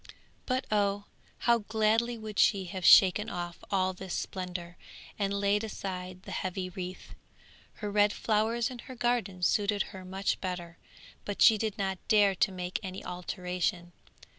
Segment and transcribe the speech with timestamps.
[0.47, 1.05] But oh!
[1.45, 4.75] how gladly would she have shaken off all this splendour,
[5.19, 7.13] and laid aside the heavy wreath.
[7.75, 10.79] Her red flowers in her garden suited her much better,
[11.23, 13.91] but she did not dare to make any alteration.